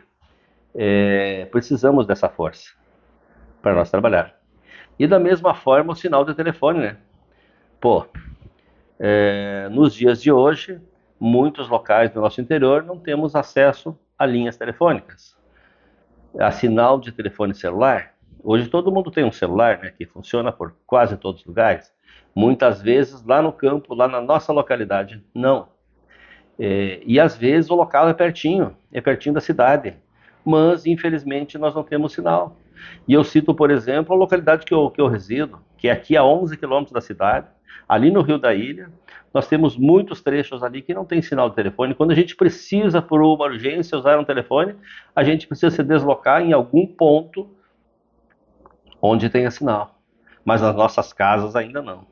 é, 0.75 1.47
precisamos 1.47 2.07
dessa 2.07 2.29
força 2.29 2.71
para 3.63 3.75
nós 3.75 3.91
trabalhar. 3.91 4.44
E 4.99 5.07
da 5.07 5.19
mesma 5.19 5.55
forma 5.55 5.93
o 5.93 5.97
sinal 5.97 6.25
de 6.25 6.35
telefone, 6.35 6.81
né? 6.81 6.97
Pô, 7.81 8.07
é, 8.99 9.69
nos 9.71 9.95
dias 9.95 10.23
de 10.23 10.31
hoje, 10.31 10.81
muitos 11.19 11.69
locais 11.69 12.11
do 12.11 12.21
nosso 12.21 12.41
interior 12.41 12.83
não 12.83 12.99
temos 12.99 13.35
acesso 13.35 13.99
a 14.19 14.25
linhas 14.25 14.57
telefônicas, 14.57 15.37
a 16.39 16.51
sinal 16.51 16.99
de 17.01 17.13
telefone 17.13 17.55
celular. 17.55 18.15
Hoje 18.43 18.69
todo 18.69 18.93
mundo 18.93 19.11
tem 19.11 19.25
um 19.25 19.33
celular, 19.33 19.79
né, 19.79 19.91
que 19.91 20.07
funciona 20.07 20.53
por 20.53 20.75
quase 20.87 21.17
todos 21.17 21.41
os 21.41 21.47
lugares. 21.47 21.93
Muitas 22.35 22.83
vezes 22.83 23.25
lá 23.25 23.41
no 23.41 23.53
campo, 23.53 23.95
lá 23.95 24.07
na 24.07 24.21
nossa 24.21 24.53
localidade, 24.53 25.25
não. 25.35 25.69
É, 26.59 27.01
e 27.05 27.19
às 27.19 27.37
vezes 27.37 27.71
o 27.71 27.75
local 27.75 28.09
é 28.09 28.15
pertinho, 28.15 28.77
é 28.93 29.01
pertinho 29.01 29.35
da 29.35 29.41
cidade, 29.41 29.95
mas 30.45 30.87
infelizmente 30.87 31.59
nós 31.59 31.75
não 31.75 31.83
temos 31.83 32.13
sinal. 32.13 32.57
E 33.07 33.13
eu 33.13 33.25
cito, 33.25 33.55
por 33.55 33.71
exemplo, 33.71 34.15
a 34.15 34.19
localidade 34.19 34.65
que 34.65 34.75
eu, 34.75 34.91
que 34.91 35.01
eu 35.01 35.09
resido, 35.09 35.59
que 35.77 35.89
é 35.89 35.93
aqui 35.93 36.17
a 36.17 36.25
11 36.25 36.57
quilômetros 36.57 36.93
da 36.93 37.01
cidade, 37.01 37.47
ali 37.89 38.11
no 38.11 38.23
Rio 38.23 38.39
da 38.39 38.55
Ilha. 38.55 38.91
Nós 39.33 39.49
temos 39.49 39.77
muitos 39.77 40.21
trechos 40.21 40.63
ali 40.63 40.81
que 40.81 40.95
não 40.95 41.05
tem 41.05 41.21
sinal 41.21 41.51
de 41.51 41.57
telefone. 41.57 41.95
Quando 41.95 42.13
a 42.13 42.15
gente 42.15 42.37
precisa, 42.37 43.03
por 43.03 43.21
uma 43.21 43.47
urgência, 43.47 43.99
usar 43.99 44.19
um 44.19 44.25
telefone, 44.25 44.77
a 45.15 45.25
gente 45.25 45.47
precisa 45.47 45.75
se 45.75 45.83
deslocar 45.83 46.41
em 46.41 46.53
algum 46.53 46.87
ponto 46.87 47.51
onde 49.03 49.29
tenha 49.29 49.51
sinal. 49.51 49.99
Mas 50.45 50.63
nas 50.63 50.75
nossas 50.75 51.13
casas 51.13 51.57
ainda 51.57 51.83
não. 51.83 52.07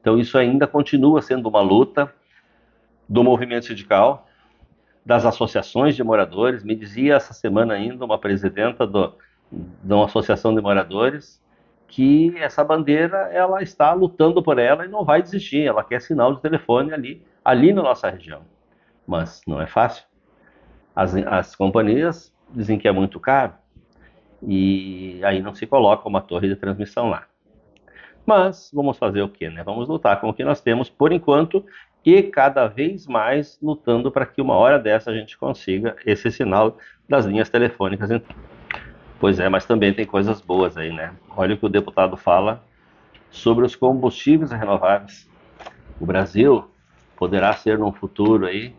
Então 0.00 0.18
isso 0.18 0.38
ainda 0.38 0.66
continua 0.66 1.20
sendo 1.20 1.48
uma 1.48 1.60
luta 1.60 2.12
do 3.08 3.22
movimento 3.22 3.66
sindical, 3.66 4.26
das 5.04 5.24
associações 5.24 5.94
de 5.94 6.02
moradores. 6.02 6.64
Me 6.64 6.74
dizia 6.74 7.14
essa 7.14 7.32
semana 7.32 7.74
ainda 7.74 8.04
uma 8.04 8.18
presidenta 8.18 8.86
do, 8.86 9.14
de 9.50 9.92
uma 9.92 10.06
associação 10.06 10.54
de 10.54 10.60
moradores 10.60 11.42
que 11.88 12.36
essa 12.38 12.64
bandeira 12.64 13.30
ela 13.32 13.62
está 13.62 13.92
lutando 13.92 14.42
por 14.42 14.58
ela 14.58 14.84
e 14.84 14.88
não 14.88 15.04
vai 15.04 15.22
desistir. 15.22 15.62
Ela 15.62 15.84
quer 15.84 16.00
sinal 16.00 16.34
de 16.34 16.42
telefone 16.42 16.92
ali, 16.92 17.22
ali 17.44 17.72
na 17.72 17.82
nossa 17.82 18.10
região. 18.10 18.42
Mas 19.06 19.40
não 19.46 19.60
é 19.60 19.66
fácil. 19.66 20.04
As, 20.94 21.14
as 21.14 21.54
companhias 21.54 22.34
dizem 22.50 22.78
que 22.78 22.88
é 22.88 22.92
muito 22.92 23.20
caro 23.20 23.52
e 24.42 25.20
aí 25.24 25.40
não 25.40 25.54
se 25.54 25.66
coloca 25.66 26.08
uma 26.08 26.20
torre 26.20 26.48
de 26.48 26.56
transmissão 26.56 27.08
lá. 27.08 27.26
Mas 28.24 28.70
vamos 28.74 28.98
fazer 28.98 29.22
o 29.22 29.28
que, 29.28 29.48
né? 29.48 29.62
Vamos 29.62 29.88
lutar 29.88 30.20
com 30.20 30.28
o 30.28 30.34
que 30.34 30.44
nós 30.44 30.60
temos 30.60 30.90
por 30.90 31.12
enquanto 31.12 31.64
e 32.04 32.22
cada 32.22 32.66
vez 32.66 33.06
mais 33.06 33.58
lutando 33.62 34.10
para 34.10 34.26
que 34.26 34.40
uma 34.40 34.54
hora 34.54 34.78
dessa 34.78 35.10
a 35.10 35.14
gente 35.14 35.36
consiga 35.38 35.96
esse 36.04 36.30
sinal 36.30 36.76
das 37.08 37.24
linhas 37.24 37.48
telefônicas. 37.48 38.10
Pois 39.18 39.40
é, 39.40 39.48
mas 39.48 39.64
também 39.64 39.94
tem 39.94 40.04
coisas 40.04 40.40
boas 40.42 40.76
aí, 40.76 40.92
né? 40.92 41.14
Olha 41.34 41.54
o 41.54 41.58
que 41.58 41.64
o 41.64 41.70
deputado 41.70 42.16
fala 42.16 42.62
sobre 43.30 43.64
os 43.64 43.74
combustíveis 43.74 44.50
renováveis. 44.50 45.28
O 45.98 46.04
Brasil 46.04 46.70
poderá 47.16 47.54
ser 47.54 47.78
no 47.78 47.90
futuro 47.92 48.46
aí 48.46 48.74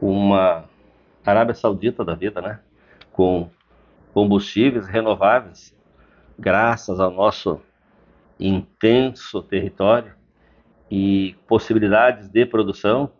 uma 0.00 0.64
Arábia 1.24 1.54
Saudita 1.54 2.04
da 2.04 2.14
vida, 2.14 2.42
né? 2.42 2.58
Com 3.12 3.48
combustíveis 4.12 4.88
renováveis, 4.88 5.74
graças 6.36 6.98
ao 6.98 7.12
nosso 7.12 7.60
intenso 8.38 9.42
território 9.42 10.12
e 10.90 11.36
possibilidades 11.46 12.28
de 12.28 12.44
produção. 12.44 13.10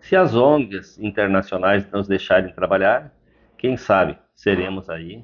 Se 0.00 0.14
as 0.14 0.34
ONGs 0.34 0.96
internacionais 1.00 1.90
nos 1.90 2.06
deixarem 2.06 2.52
trabalhar, 2.54 3.12
quem 3.58 3.76
sabe 3.76 4.16
seremos 4.34 4.88
aí 4.88 5.22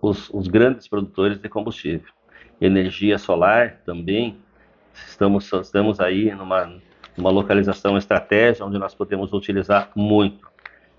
os, 0.00 0.30
os 0.30 0.46
grandes 0.46 0.86
produtores 0.86 1.38
de 1.38 1.48
combustível. 1.48 2.12
Energia 2.60 3.18
solar 3.18 3.80
também, 3.84 4.38
estamos, 4.94 5.50
estamos 5.52 5.98
aí 5.98 6.34
numa, 6.34 6.78
numa 7.16 7.30
localização 7.30 7.96
estratégica 7.96 8.64
onde 8.64 8.78
nós 8.78 8.94
podemos 8.94 9.32
utilizar 9.32 9.90
muito. 9.96 10.46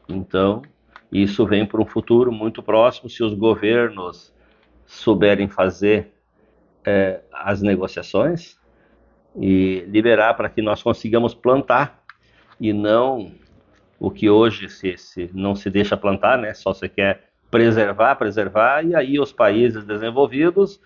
Então, 0.09 0.61
isso 1.11 1.45
vem 1.45 1.65
para 1.65 1.81
um 1.81 1.85
futuro 1.85 2.31
muito 2.31 2.61
próximo 2.61 3.09
se 3.09 3.23
os 3.23 3.33
governos 3.33 4.33
souberem 4.85 5.47
fazer 5.47 6.13
é, 6.85 7.21
as 7.31 7.61
negociações 7.61 8.57
e 9.35 9.85
liberar 9.87 10.33
para 10.33 10.49
que 10.49 10.61
nós 10.61 10.81
consigamos 10.81 11.33
plantar 11.33 12.01
e 12.59 12.73
não 12.73 13.31
o 13.99 14.11
que 14.11 14.29
hoje 14.29 14.69
se, 14.69 14.97
se 14.97 15.29
não 15.33 15.55
se 15.55 15.69
deixa 15.69 15.97
plantar, 15.97 16.37
né? 16.37 16.53
Só 16.53 16.73
se 16.73 16.87
quer 16.87 17.23
preservar, 17.49 18.15
preservar, 18.15 18.85
e 18.85 18.95
aí 18.95 19.19
os 19.19 19.31
países 19.31 19.83
desenvolvidos 19.85 20.79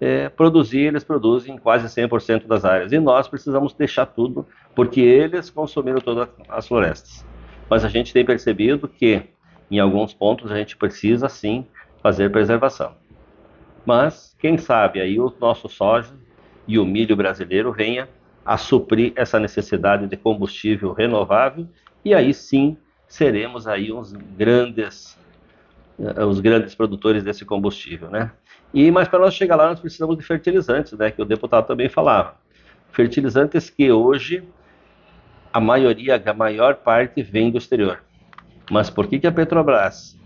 é, 0.00 0.28
produzir, 0.28 0.80
eles 0.80 1.04
produzem 1.04 1.56
quase 1.56 1.86
100% 1.86 2.46
das 2.46 2.64
áreas. 2.64 2.92
E 2.92 2.98
nós 2.98 3.28
precisamos 3.28 3.72
deixar 3.72 4.06
tudo, 4.06 4.46
porque 4.74 5.00
eles 5.00 5.50
consumiram 5.50 6.00
todas 6.00 6.28
as 6.48 6.66
florestas. 6.66 7.24
Mas 7.68 7.84
a 7.84 7.88
gente 7.88 8.12
tem 8.12 8.24
percebido 8.24 8.88
que, 8.88 9.22
em 9.70 9.78
alguns 9.78 10.12
pontos, 10.12 10.50
a 10.50 10.56
gente 10.56 10.76
precisa 10.76 11.28
sim 11.28 11.66
fazer 12.02 12.30
preservação. 12.30 12.94
Mas, 13.84 14.36
quem 14.38 14.58
sabe 14.58 15.00
aí 15.00 15.18
o 15.18 15.32
nosso 15.40 15.68
soja 15.68 16.12
e 16.66 16.78
o 16.78 16.84
milho 16.84 17.16
brasileiro 17.16 17.72
venha 17.72 18.08
a 18.44 18.56
suprir 18.56 19.12
essa 19.16 19.40
necessidade 19.40 20.06
de 20.06 20.16
combustível 20.16 20.92
renovável 20.92 21.66
e 22.06 22.14
aí 22.14 22.32
sim 22.32 22.76
seremos 23.08 23.66
aí 23.66 23.92
uns 23.92 24.12
grandes 24.12 25.18
eh, 25.98 26.24
os 26.24 26.38
grandes 26.38 26.72
produtores 26.72 27.24
desse 27.24 27.44
combustível, 27.44 28.08
né? 28.08 28.30
E 28.72 28.92
mas 28.92 29.08
para 29.08 29.18
nós 29.18 29.34
chegar 29.34 29.56
lá 29.56 29.66
nós 29.66 29.80
precisamos 29.80 30.16
de 30.16 30.22
fertilizantes, 30.22 30.92
né? 30.92 31.10
Que 31.10 31.20
o 31.20 31.24
deputado 31.24 31.66
também 31.66 31.88
falava. 31.88 32.36
Fertilizantes 32.92 33.68
que 33.68 33.90
hoje 33.90 34.44
a 35.52 35.58
maioria, 35.58 36.22
a 36.24 36.32
maior 36.32 36.76
parte 36.76 37.24
vem 37.24 37.50
do 37.50 37.58
exterior. 37.58 38.00
Mas 38.70 38.88
por 38.88 39.08
que 39.08 39.18
que 39.18 39.26
a 39.26 39.32
Petrobras 39.32 40.16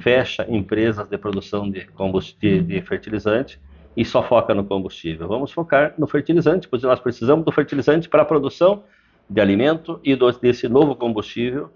fecha 0.00 0.44
empresas 0.48 1.08
de 1.08 1.16
produção 1.16 1.70
de 1.70 1.86
combustível, 1.86 2.64
de 2.64 2.82
fertilizante 2.82 3.60
e 3.96 4.04
só 4.04 4.20
foca 4.20 4.52
no 4.52 4.64
combustível? 4.64 5.28
Vamos 5.28 5.52
focar 5.52 5.94
no 5.96 6.08
fertilizante, 6.08 6.66
pois 6.66 6.82
nós 6.82 6.98
precisamos 6.98 7.44
do 7.44 7.52
fertilizante 7.52 8.08
para 8.08 8.22
a 8.22 8.24
produção 8.24 8.82
de 9.30 9.40
alimento 9.40 10.00
e 10.02 10.16
do, 10.16 10.30
desse 10.32 10.68
novo 10.68 10.96
combustível, 10.96 11.70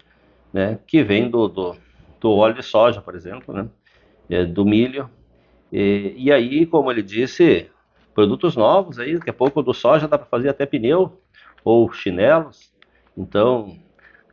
né, 0.51 0.77
que 0.85 1.01
vem 1.01 1.29
do, 1.29 1.47
do, 1.47 1.75
do, 2.19 2.31
óleo 2.31 2.55
de 2.55 2.63
soja, 2.63 3.01
por 3.01 3.15
exemplo, 3.15 3.55
né, 3.55 3.69
é, 4.29 4.43
do 4.43 4.65
milho. 4.65 5.09
E, 5.71 6.13
e, 6.17 6.31
aí, 6.33 6.65
como 6.65 6.91
ele 6.91 7.01
disse, 7.01 7.71
produtos 8.13 8.57
novos 8.57 8.99
aí, 8.99 9.17
daqui 9.17 9.29
a 9.29 9.33
pouco 9.33 9.63
do 9.63 9.73
soja 9.73 10.05
dá 10.05 10.17
para 10.17 10.27
fazer 10.27 10.49
até 10.49 10.65
pneu 10.65 11.17
ou 11.63 11.89
chinelos. 11.93 12.73
Então, 13.17 13.77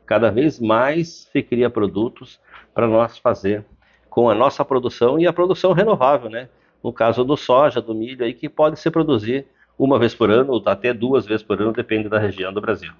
cada 0.04 0.28
vez 0.28 0.58
mais 0.58 1.28
se 1.30 1.42
cria 1.44 1.70
produtos 1.70 2.40
para 2.74 2.88
nós 2.88 3.18
fazer 3.18 3.64
com 4.10 4.28
a 4.28 4.34
nossa 4.34 4.64
produção 4.64 5.18
e 5.18 5.28
a 5.28 5.32
produção 5.32 5.72
renovável, 5.72 6.28
né? 6.28 6.48
No 6.82 6.92
caso 6.92 7.24
do 7.24 7.36
soja, 7.36 7.80
do 7.80 7.94
milho 7.94 8.24
aí, 8.24 8.34
que 8.34 8.48
pode 8.48 8.80
se 8.80 8.90
produzir 8.90 9.46
uma 9.78 9.98
vez 9.98 10.14
por 10.14 10.30
ano 10.30 10.52
ou 10.52 10.62
até 10.66 10.92
duas 10.92 11.26
vezes 11.26 11.42
por 11.42 11.60
ano, 11.60 11.72
depende 11.72 12.08
da 12.08 12.18
região 12.18 12.52
do 12.52 12.60
Brasil. 12.60 12.92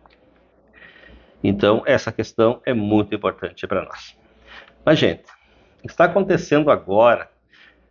Então, 1.43 1.83
essa 1.87 2.13
questão 2.13 2.61
é 2.65 2.73
muito 2.73 3.15
importante 3.15 3.67
para 3.67 3.85
nós. 3.85 4.17
Mas, 4.85 4.99
gente, 4.99 5.25
está 5.85 6.05
acontecendo 6.05 6.71
agora, 6.71 7.31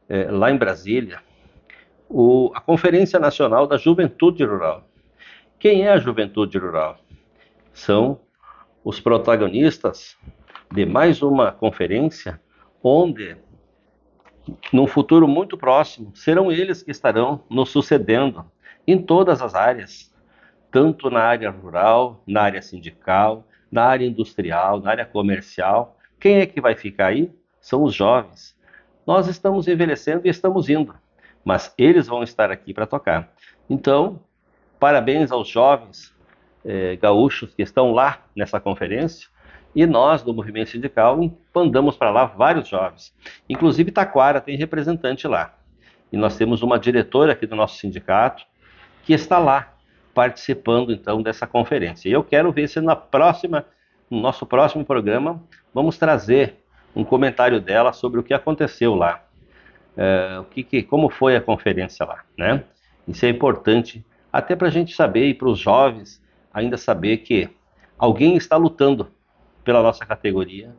é, 0.07 0.29
lá 0.31 0.49
em 0.51 0.57
Brasília, 0.57 1.19
o, 2.07 2.51
a 2.53 2.61
Conferência 2.61 3.19
Nacional 3.19 3.67
da 3.67 3.77
Juventude 3.77 4.43
Rural. 4.43 4.87
Quem 5.59 5.85
é 5.85 5.91
a 5.91 5.97
Juventude 5.97 6.57
Rural? 6.57 6.97
São 7.73 8.19
os 8.83 8.99
protagonistas 8.99 10.17
de 10.71 10.85
mais 10.85 11.21
uma 11.21 11.51
conferência 11.51 12.41
onde, 12.81 13.37
num 14.73 14.87
futuro 14.87 15.27
muito 15.27 15.57
próximo, 15.57 16.15
serão 16.15 16.51
eles 16.51 16.81
que 16.81 16.91
estarão 16.91 17.43
nos 17.49 17.69
sucedendo 17.69 18.45
em 18.91 19.01
todas 19.01 19.41
as 19.41 19.55
áreas, 19.55 20.11
tanto 20.71 21.09
na 21.09 21.21
área 21.21 21.49
rural, 21.49 22.21
na 22.25 22.41
área 22.41 22.61
sindical, 22.61 23.45
na 23.71 23.85
área 23.85 24.05
industrial, 24.05 24.79
na 24.81 24.91
área 24.91 25.05
comercial. 25.05 25.97
Quem 26.19 26.39
é 26.39 26.45
que 26.45 26.61
vai 26.61 26.75
ficar 26.75 27.07
aí? 27.07 27.31
São 27.59 27.83
os 27.83 27.93
jovens. 27.93 28.57
Nós 29.05 29.27
estamos 29.27 29.67
envelhecendo 29.67 30.25
e 30.25 30.29
estamos 30.29 30.69
indo, 30.69 30.93
mas 31.43 31.73
eles 31.77 32.07
vão 32.07 32.23
estar 32.23 32.51
aqui 32.51 32.73
para 32.73 32.85
tocar. 32.85 33.31
Então, 33.69 34.19
parabéns 34.79 35.31
aos 35.31 35.47
jovens 35.47 36.13
eh, 36.63 36.97
gaúchos 37.01 37.53
que 37.53 37.61
estão 37.61 37.91
lá 37.91 38.23
nessa 38.35 38.59
conferência. 38.59 39.29
E 39.73 39.85
nós, 39.85 40.21
do 40.21 40.33
movimento 40.33 40.69
sindical, 40.69 41.17
mandamos 41.55 41.95
para 41.95 42.11
lá 42.11 42.25
vários 42.25 42.67
jovens. 42.67 43.13
Inclusive, 43.47 43.91
Taquara 43.91 44.41
tem 44.41 44.57
representante 44.57 45.27
lá. 45.27 45.55
E 46.11 46.17
nós 46.17 46.35
temos 46.35 46.61
uma 46.61 46.77
diretora 46.77 47.31
aqui 47.31 47.47
do 47.47 47.55
nosso 47.55 47.77
sindicato, 47.77 48.43
que 49.03 49.13
está 49.13 49.37
lá 49.37 49.73
participando 50.13 50.91
então 50.91 51.21
dessa 51.21 51.47
conferência. 51.47 52.09
E 52.09 52.11
eu 52.11 52.23
quero 52.23 52.51
ver 52.51 52.67
se 52.67 52.79
na 52.81 52.95
próxima, 52.95 53.65
no 54.09 54.19
nosso 54.19 54.45
próximo 54.45 54.83
programa, 54.83 55.41
vamos 55.73 55.97
trazer 55.97 56.55
um 56.95 57.03
comentário 57.03 57.59
dela 57.61 57.93
sobre 57.93 58.19
o 58.19 58.23
que 58.23 58.33
aconteceu 58.33 58.95
lá, 58.95 59.23
é, 59.95 60.39
o 60.39 60.43
que, 60.45 60.63
que, 60.63 60.83
como 60.83 61.09
foi 61.09 61.35
a 61.35 61.41
conferência 61.41 62.05
lá, 62.05 62.23
né? 62.37 62.63
Isso 63.07 63.25
é 63.25 63.29
importante 63.29 64.05
até 64.31 64.55
para 64.55 64.67
a 64.67 64.71
gente 64.71 64.93
saber 64.93 65.27
e 65.27 65.33
para 65.33 65.47
os 65.47 65.59
jovens 65.59 66.21
ainda 66.53 66.77
saber 66.77 67.17
que 67.17 67.49
alguém 67.97 68.35
está 68.35 68.57
lutando 68.57 69.09
pela 69.63 69.81
nossa 69.81 70.05
categoria 70.05 70.73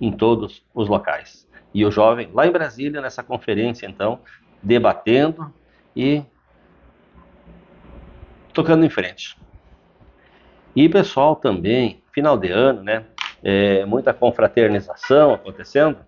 em 0.00 0.12
todos 0.12 0.64
os 0.74 0.88
locais. 0.88 1.46
E 1.74 1.84
o 1.84 1.90
jovem, 1.90 2.30
lá 2.32 2.46
em 2.46 2.50
Brasília, 2.50 3.00
nessa 3.00 3.22
conferência, 3.22 3.86
então, 3.86 4.20
debatendo 4.62 5.52
e 5.94 6.22
tocando 8.56 8.86
em 8.86 8.88
frente. 8.88 9.36
E 10.74 10.88
pessoal 10.88 11.36
também, 11.36 12.02
final 12.10 12.38
de 12.38 12.50
ano, 12.50 12.82
né? 12.82 13.04
É, 13.44 13.84
muita 13.84 14.14
confraternização 14.14 15.34
acontecendo. 15.34 15.98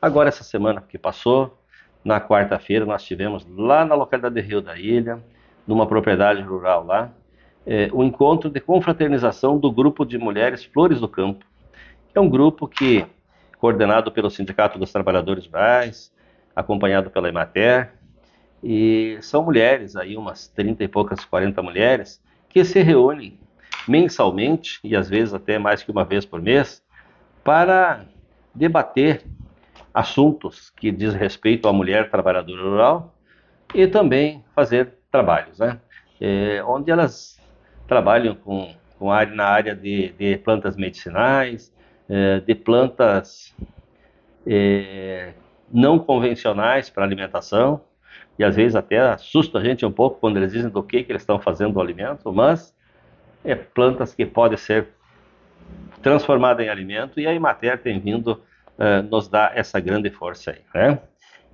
Agora, 0.00 0.28
essa 0.28 0.44
semana 0.44 0.80
que 0.80 0.96
passou, 0.96 1.58
na 2.04 2.20
quarta-feira, 2.20 2.86
nós 2.86 3.02
tivemos 3.02 3.44
lá 3.50 3.84
na 3.84 3.96
localidade 3.96 4.36
de 4.36 4.40
Rio 4.40 4.60
da 4.60 4.78
Ilha, 4.78 5.18
numa 5.66 5.86
propriedade 5.86 6.40
rural 6.40 6.86
lá, 6.86 7.10
é, 7.66 7.90
o 7.92 8.04
encontro 8.04 8.48
de 8.48 8.60
confraternização 8.60 9.58
do 9.58 9.70
grupo 9.70 10.06
de 10.06 10.16
mulheres 10.18 10.64
Flores 10.64 11.00
do 11.00 11.08
Campo. 11.08 11.44
É 12.14 12.20
um 12.20 12.28
grupo 12.28 12.68
que, 12.68 13.04
coordenado 13.58 14.12
pelo 14.12 14.30
Sindicato 14.30 14.78
dos 14.78 14.92
Trabalhadores 14.92 15.46
Rurais, 15.46 16.12
acompanhado 16.54 17.10
pela 17.10 17.28
Emater, 17.28 17.92
e 18.62 19.18
são 19.20 19.44
mulheres, 19.44 19.96
aí 19.96 20.16
umas 20.16 20.48
30 20.48 20.84
e 20.84 20.88
poucas, 20.88 21.24
40 21.24 21.62
mulheres, 21.62 22.22
que 22.48 22.64
se 22.64 22.82
reúnem 22.82 23.38
mensalmente, 23.86 24.80
e 24.82 24.96
às 24.96 25.08
vezes 25.08 25.32
até 25.32 25.58
mais 25.58 25.82
que 25.82 25.90
uma 25.90 26.04
vez 26.04 26.24
por 26.24 26.40
mês, 26.40 26.82
para 27.44 28.04
debater 28.54 29.24
assuntos 29.94 30.70
que 30.70 30.90
diz 30.90 31.14
respeito 31.14 31.68
à 31.68 31.72
mulher 31.72 32.10
trabalhadora 32.10 32.62
rural 32.62 33.14
e 33.74 33.86
também 33.86 34.44
fazer 34.54 34.94
trabalhos, 35.10 35.58
né? 35.58 35.80
É, 36.20 36.62
onde 36.64 36.90
elas 36.90 37.40
trabalham 37.86 38.34
com, 38.34 38.74
com 38.98 39.10
área, 39.10 39.34
na 39.34 39.44
área 39.46 39.74
de, 39.74 40.10
de 40.12 40.36
plantas 40.38 40.76
medicinais, 40.76 41.72
é, 42.08 42.40
de 42.40 42.54
plantas 42.54 43.54
é, 44.46 45.32
não 45.72 45.98
convencionais 45.98 46.90
para 46.90 47.04
alimentação, 47.04 47.80
e 48.38 48.44
às 48.44 48.56
vezes 48.56 48.76
até 48.76 48.98
assusta 48.98 49.58
a 49.58 49.64
gente 49.64 49.84
um 49.84 49.92
pouco 49.92 50.20
quando 50.20 50.36
eles 50.36 50.52
dizem 50.52 50.70
do 50.70 50.82
que, 50.82 51.02
que 51.02 51.12
eles 51.12 51.22
estão 51.22 51.38
fazendo 51.38 51.76
o 51.76 51.80
alimento, 51.80 52.32
mas 52.32 52.74
é 53.44 53.54
plantas 53.54 54.14
que 54.14 54.24
podem 54.24 54.56
ser 54.56 54.88
transformadas 56.02 56.64
em 56.64 56.68
alimento 56.68 57.18
e 57.18 57.26
a 57.26 57.34
Imater 57.34 57.80
tem 57.82 57.98
vindo 57.98 58.42
uh, 58.78 59.02
nos 59.10 59.28
dar 59.28 59.56
essa 59.56 59.80
grande 59.80 60.10
força 60.10 60.52
aí, 60.52 60.60
né? 60.74 60.98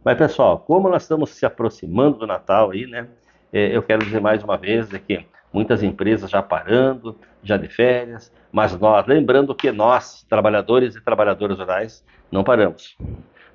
Mas 0.04 0.18
pessoal, 0.18 0.58
como 0.58 0.88
nós 0.90 1.02
estamos 1.02 1.30
se 1.30 1.46
aproximando 1.46 2.18
do 2.18 2.26
Natal 2.26 2.70
aí, 2.70 2.86
né? 2.86 3.08
É, 3.50 3.74
eu 3.74 3.82
quero 3.82 4.04
dizer 4.04 4.20
mais 4.20 4.42
uma 4.42 4.58
vez 4.58 4.90
que 5.06 5.26
muitas 5.52 5.82
empresas 5.82 6.28
já 6.28 6.42
parando, 6.42 7.18
já 7.42 7.56
de 7.56 7.68
férias, 7.68 8.32
mas 8.52 8.78
nós, 8.78 9.06
lembrando 9.06 9.54
que 9.54 9.70
nós, 9.70 10.26
trabalhadores 10.28 10.96
e 10.96 11.00
trabalhadoras 11.02 11.58
rurais, 11.58 12.04
não 12.30 12.42
paramos. 12.42 12.96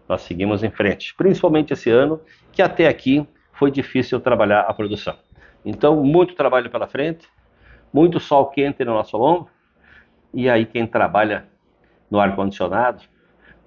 Nós 0.10 0.24
seguimos 0.24 0.64
em 0.64 0.72
frente, 0.72 1.14
principalmente 1.16 1.72
esse 1.72 1.92
ano, 1.92 2.20
que 2.52 2.64
até 2.64 2.88
aqui 2.88 3.28
foi 3.54 3.70
difícil 3.70 4.20
trabalhar 4.20 4.62
a 4.62 4.74
produção. 4.74 5.16
Então, 5.64 6.04
muito 6.04 6.34
trabalho 6.34 6.68
pela 6.72 6.88
frente, 6.88 7.28
muito 7.94 8.20
sol 8.20 8.48
quente 8.48 8.84
no 8.84 8.94
nosso 8.94 9.22
ombro, 9.22 9.52
e 10.34 10.50
aí 10.50 10.66
quem 10.66 10.88
trabalha 10.88 11.48
no 12.10 12.20
ar-condicionado, 12.20 13.04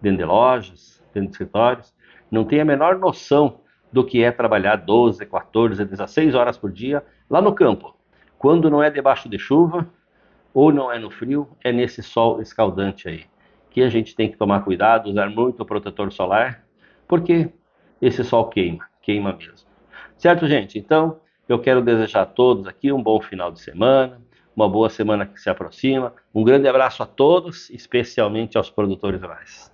dentro 0.00 0.18
de 0.18 0.24
lojas, 0.24 1.00
dentro 1.14 1.28
de 1.28 1.34
escritórios, 1.34 1.94
não 2.28 2.44
tem 2.44 2.60
a 2.60 2.64
menor 2.64 2.98
noção 2.98 3.60
do 3.92 4.04
que 4.04 4.24
é 4.24 4.32
trabalhar 4.32 4.76
12, 4.76 5.24
14, 5.24 5.84
16 5.84 6.34
horas 6.34 6.58
por 6.58 6.72
dia 6.72 7.04
lá 7.30 7.40
no 7.40 7.54
campo. 7.54 7.94
Quando 8.36 8.68
não 8.68 8.82
é 8.82 8.90
debaixo 8.90 9.28
de 9.28 9.38
chuva 9.38 9.86
ou 10.52 10.72
não 10.72 10.90
é 10.90 10.98
no 10.98 11.10
frio, 11.10 11.48
é 11.62 11.70
nesse 11.70 12.02
sol 12.02 12.40
escaldante 12.42 13.08
aí. 13.08 13.26
Que 13.72 13.82
a 13.82 13.88
gente 13.88 14.14
tem 14.14 14.30
que 14.30 14.36
tomar 14.36 14.60
cuidado, 14.60 15.08
usar 15.08 15.30
muito 15.30 15.64
protetor 15.64 16.12
solar, 16.12 16.64
porque 17.08 17.48
esse 18.00 18.22
sol 18.22 18.46
queima, 18.48 18.86
queima 19.00 19.32
mesmo. 19.32 19.66
Certo, 20.16 20.46
gente? 20.46 20.78
Então, 20.78 21.20
eu 21.48 21.58
quero 21.58 21.82
desejar 21.82 22.22
a 22.22 22.26
todos 22.26 22.66
aqui 22.66 22.92
um 22.92 23.02
bom 23.02 23.20
final 23.20 23.50
de 23.50 23.60
semana, 23.60 24.20
uma 24.54 24.68
boa 24.68 24.88
semana 24.88 25.26
que 25.26 25.40
se 25.40 25.48
aproxima. 25.48 26.12
Um 26.34 26.44
grande 26.44 26.68
abraço 26.68 27.02
a 27.02 27.06
todos, 27.06 27.70
especialmente 27.70 28.56
aos 28.56 28.70
produtores 28.70 29.20
rurais. 29.20 29.72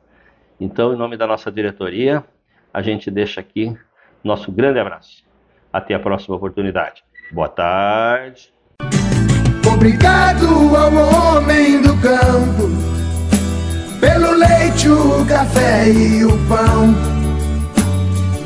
Então, 0.60 0.92
em 0.92 0.96
nome 0.96 1.16
da 1.16 1.26
nossa 1.26 1.50
diretoria, 1.50 2.24
a 2.72 2.80
gente 2.82 3.10
deixa 3.10 3.40
aqui 3.40 3.76
nosso 4.22 4.50
grande 4.50 4.78
abraço. 4.78 5.24
Até 5.72 5.94
a 5.94 5.98
próxima 5.98 6.36
oportunidade. 6.36 7.04
Boa 7.32 7.48
tarde. 7.48 8.52
Obrigado 9.72 10.46
ao 10.74 11.36
homem 11.36 11.82
do 11.82 11.94
campo 12.00 12.97
leite, 14.38 14.88
o 14.88 15.24
café 15.26 15.88
e 15.88 16.24
o 16.24 16.38
pão. 16.48 16.94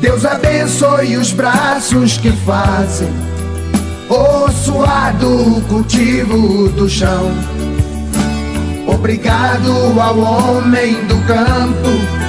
Deus 0.01 0.25
abençoe 0.25 1.15
os 1.15 1.31
braços 1.31 2.17
que 2.17 2.31
fazem 2.31 3.09
o 4.09 4.51
suado 4.51 5.61
cultivo 5.69 6.69
do 6.69 6.89
chão. 6.89 7.31
Obrigado 8.87 9.99
ao 9.99 10.17
homem 10.19 10.93
do 11.05 11.17
campo 11.25 12.23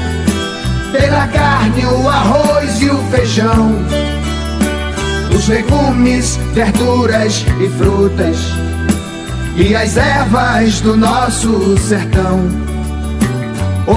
pela 0.92 1.26
carne, 1.26 1.84
o 1.84 2.08
arroz 2.08 2.80
e 2.80 2.88
o 2.88 2.98
feijão, 3.10 3.72
os 5.34 5.48
legumes, 5.48 6.36
verduras 6.52 7.44
e 7.60 7.68
frutas 7.70 8.36
e 9.56 9.74
as 9.74 9.96
ervas 9.96 10.80
do 10.80 10.96
nosso 10.96 11.76
sertão. 11.78 12.73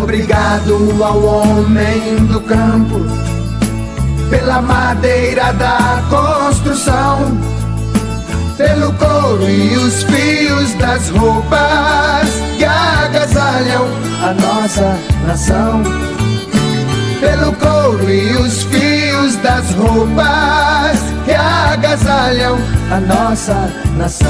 Obrigado 0.01 1.03
ao 1.03 1.23
homem 1.23 2.25
do 2.27 2.39
campo 2.41 3.05
pela 4.29 4.61
madeira 4.61 5.53
da 5.53 6.03
construção, 6.09 7.37
pelo 8.57 8.93
couro 8.93 9.49
e 9.49 9.77
os 9.77 10.03
fios 10.03 10.73
das 10.75 11.09
roupas 11.09 12.29
que 12.57 12.65
agasalham 12.65 13.87
a 14.23 14.33
nossa 14.33 14.97
nação 15.25 15.83
pelo 17.19 17.51
couro 17.53 18.09
e 18.09 18.31
os 18.37 18.63
fios 18.63 19.35
das 19.37 19.71
roupas 19.73 20.99
que 21.25 21.33
agasalham 21.33 22.57
a 22.91 22.99
nossa 22.99 23.69
nação. 23.97 24.27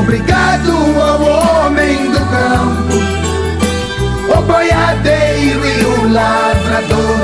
Obrigado 0.00 0.72
ao 1.00 1.66
homem 1.66 2.10
do 2.10 2.18
campo, 2.18 2.83
lavrador, 6.74 7.16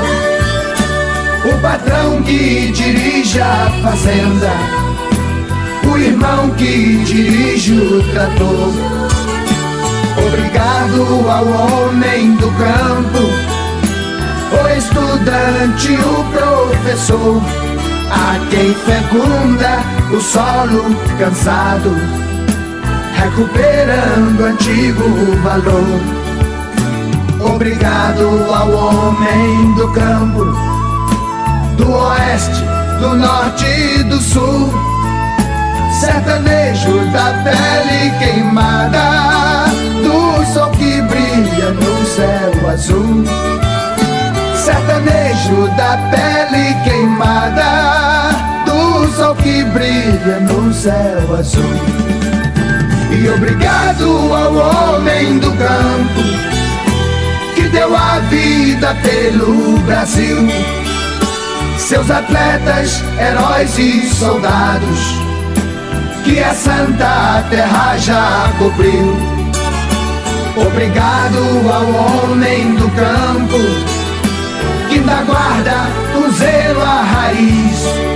o 1.45 1.61
patrão 1.61 2.21
que 2.23 2.71
dirige 2.71 3.41
a 3.41 3.69
fazenda, 3.83 4.51
o 5.91 5.97
irmão 5.97 6.49
que 6.51 7.03
dirige 7.03 7.73
o 7.73 8.03
trator. 8.11 8.71
Obrigado 10.27 11.29
ao 11.29 11.45
homem 11.47 12.35
do 12.35 12.47
campo. 12.51 13.19
O 14.53 14.67
estudante, 14.77 15.93
o 15.93 16.23
professor, 16.31 17.41
a 18.09 18.39
quem 18.49 18.73
fecunda 18.73 19.83
o 20.15 20.21
solo 20.21 20.95
cansado, 21.17 21.95
recuperando 23.15 24.45
antigo 24.45 25.03
valor. 25.43 26.20
Obrigado 27.43 28.27
ao 28.53 28.71
homem 28.71 29.73
do 29.75 29.87
campo, 29.91 30.45
do 31.77 31.91
oeste, 31.91 32.63
do 32.99 33.15
norte 33.15 33.65
e 33.65 34.03
do 34.03 34.19
sul, 34.19 34.73
sertanejo 35.99 36.99
da 37.11 37.33
pele 37.43 38.11
queimada, 38.19 39.65
do 40.03 40.45
sol 40.53 40.69
que 40.71 41.01
brilha 41.01 41.71
no 41.71 42.05
céu 42.05 42.69
azul 42.69 43.25
sertanejo 44.61 45.67
da 45.75 45.97
pele 46.11 46.75
queimada, 46.83 48.29
do 48.65 49.07
sol 49.15 49.35
que 49.35 49.63
brilha 49.65 50.39
no 50.41 50.71
céu 50.71 51.35
azul. 51.37 51.63
E 53.11 53.27
obrigado 53.29 54.05
ao 54.33 54.53
homem 54.55 55.39
do 55.39 55.51
campo 55.53 56.60
deu 57.71 57.95
a 57.95 58.19
vida 58.29 58.95
pelo 59.01 59.77
Brasil. 59.79 60.47
Seus 61.77 62.09
atletas, 62.09 63.03
heróis 63.19 63.77
e 63.77 64.07
soldados 64.07 64.99
que 66.23 66.39
a 66.39 66.53
santa 66.53 67.43
terra 67.49 67.97
já 67.97 68.51
cobriu. 68.57 69.17
Obrigado 70.55 71.37
ao 71.71 72.29
homem 72.29 72.75
do 72.75 72.89
campo 72.91 73.57
que 74.89 74.99
da 74.99 75.23
guarda 75.23 75.87
o 76.15 76.31
zelo 76.31 76.81
a 76.81 77.01
raiz 77.01 78.11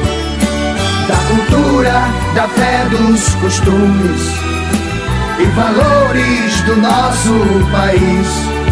da 1.08 1.16
cultura, 1.28 1.94
da 2.34 2.48
fé, 2.50 2.86
dos 2.90 3.36
costumes 3.36 4.22
e 5.40 5.46
valores 5.56 6.62
do 6.62 6.76
nosso 6.78 7.32
país. 7.72 8.65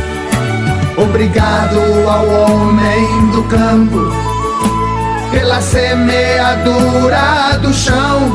Obrigado 1.03 1.79
ao 2.07 2.25
homem 2.27 3.27
do 3.31 3.43
campo 3.43 3.99
pela 5.31 5.61
semeadura 5.61 7.57
do 7.61 7.73
chão 7.73 8.31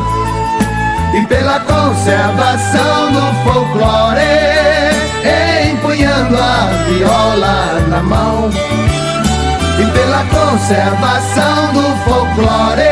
e 1.15 1.27
pela 1.27 1.61
conservação 1.61 3.13
do 3.13 3.21
folclore, 3.43 4.21
empunhando 5.73 6.37
a 6.37 6.67
viola 6.87 7.81
na 7.89 8.03
mão 8.03 8.51
e 9.79 9.87
pela 9.87 10.25
conservação 10.25 11.73
do 11.73 11.83
folclore. 12.05 12.83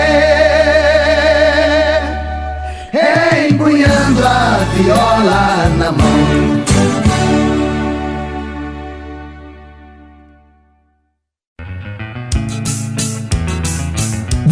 Empunhando 3.51 4.27
a 4.27 4.59
viola 4.75 5.69
na 5.79 5.93
mão. 5.93 6.46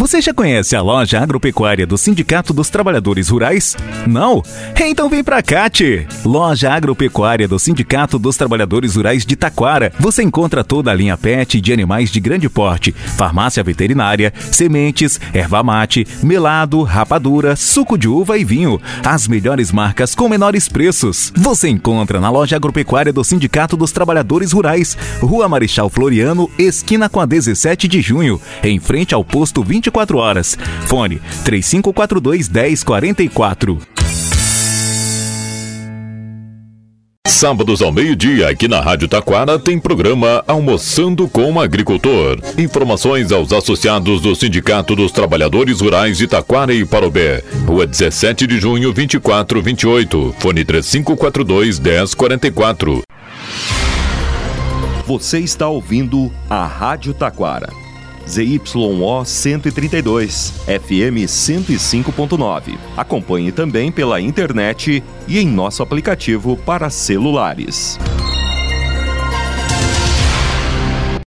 Você 0.05 0.21
já 0.21 0.31
conhece 0.31 0.75
a 0.75 0.83
loja 0.83 1.19
agropecuária 1.19 1.87
do 1.87 1.97
Sindicato 1.97 2.53
dos 2.53 2.69
Trabalhadores 2.69 3.29
Rurais? 3.29 3.75
Não? 4.05 4.43
Então 4.79 5.09
vem 5.09 5.23
pra 5.23 5.41
Cate! 5.41 6.07
Loja 6.23 6.71
agropecuária 6.71 7.47
do 7.47 7.57
Sindicato 7.57 8.19
dos 8.19 8.37
Trabalhadores 8.37 8.95
Rurais 8.95 9.25
de 9.25 9.35
Taquara. 9.35 9.91
Você 9.99 10.21
encontra 10.21 10.63
toda 10.63 10.91
a 10.91 10.93
linha 10.93 11.17
PET 11.17 11.59
de 11.59 11.73
animais 11.73 12.11
de 12.11 12.19
grande 12.19 12.47
porte, 12.47 12.91
farmácia 12.91 13.63
veterinária, 13.63 14.31
sementes, 14.51 15.19
erva 15.33 15.63
mate, 15.63 16.07
melado, 16.21 16.83
rapadura, 16.83 17.55
suco 17.55 17.97
de 17.97 18.07
uva 18.07 18.37
e 18.37 18.45
vinho. 18.45 18.79
As 19.03 19.27
melhores 19.27 19.71
marcas 19.71 20.13
com 20.13 20.29
menores 20.29 20.69
preços. 20.69 21.33
Você 21.35 21.67
encontra 21.67 22.19
na 22.19 22.29
loja 22.29 22.55
agropecuária 22.55 23.11
do 23.11 23.23
Sindicato 23.23 23.75
dos 23.75 23.91
Trabalhadores 23.91 24.51
Rurais, 24.51 24.95
Rua 25.19 25.49
Marechal 25.49 25.89
Floriano, 25.89 26.47
esquina 26.59 27.09
com 27.09 27.19
a 27.19 27.25
17 27.25 27.87
de 27.87 28.01
junho, 28.01 28.39
em 28.63 28.79
frente 28.79 29.15
ao 29.15 29.25
posto 29.25 29.63
20 29.63 29.94
24 29.95 30.17
horas. 30.17 30.57
Fone 30.87 31.21
3542 31.45 32.49
1044. 32.49 33.79
Sábados 37.27 37.81
ao 37.81 37.91
meio-dia, 37.91 38.49
aqui 38.49 38.67
na 38.67 38.79
Rádio 38.79 39.09
Taquara, 39.09 39.59
tem 39.59 39.77
programa 39.77 40.43
Almoçando 40.47 41.27
com 41.27 41.51
o 41.51 41.59
Agricultor. 41.59 42.39
Informações 42.57 43.31
aos 43.31 43.51
associados 43.51 44.21
do 44.21 44.33
Sindicato 44.35 44.95
dos 44.95 45.11
Trabalhadores 45.11 45.81
Rurais 45.81 46.17
de 46.17 46.27
Taquara 46.27 46.73
e 46.73 46.85
Parobé. 46.85 47.43
Rua 47.67 47.85
17 47.85 48.47
de 48.47 48.57
junho, 48.57 48.93
2428. 48.93 50.35
Fone 50.39 50.63
3542 50.63 51.79
1044. 51.79 53.01
Você 55.05 55.39
está 55.39 55.67
ouvindo 55.67 56.31
a 56.49 56.65
Rádio 56.65 57.13
Taquara 57.13 57.84
ZYO 58.27 59.23
132, 59.23 60.53
FM 60.65 61.25
105.9. 61.25 62.77
Acompanhe 62.97 63.51
também 63.51 63.91
pela 63.91 64.19
internet 64.19 65.03
e 65.27 65.39
em 65.39 65.47
nosso 65.47 65.83
aplicativo 65.83 66.57
para 66.57 66.89
celulares. 66.89 67.99